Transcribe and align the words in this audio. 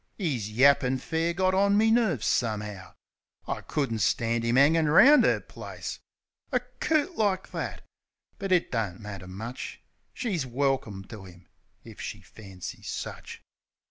'Is 0.17 0.49
yappin' 0.49 0.97
fair 0.97 1.31
got 1.31 1.53
on 1.53 1.77
me 1.77 1.91
nerves, 1.91 2.25
some'ow. 2.25 2.95
T 3.45 3.53
couldn't 3.67 3.99
stand 3.99 4.43
'im 4.43 4.57
'angin' 4.57 4.89
round 4.89 5.23
'er 5.23 5.39
place. 5.41 5.99
A 6.51 6.59
coot 6.59 7.15
like 7.17 7.51
that!... 7.51 7.83
But 8.39 8.51
it 8.51 8.71
don't 8.71 8.99
matter 8.99 9.27
much, 9.27 9.79
She's 10.11 10.43
welkim 10.43 11.03
to 11.09 11.27
'im 11.27 11.47
if 11.83 12.01
she 12.01 12.19
fancies 12.19 12.89
such. 12.89 13.43